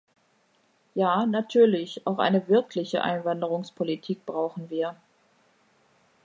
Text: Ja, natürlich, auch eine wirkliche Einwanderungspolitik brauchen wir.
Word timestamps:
Ja, 0.95 1.27
natürlich, 1.27 2.07
auch 2.07 2.17
eine 2.17 2.47
wirkliche 2.47 3.03
Einwanderungspolitik 3.03 4.25
brauchen 4.25 4.71
wir. 4.71 4.95